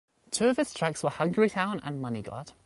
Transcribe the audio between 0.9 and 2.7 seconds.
were "Hungry Town" and "Money God".